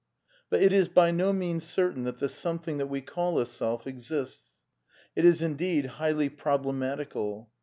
[0.49, 3.85] But it is by no means certain that the something that we call a self
[3.85, 4.63] exists.
[5.15, 7.51] It is, indeed, highly problematical.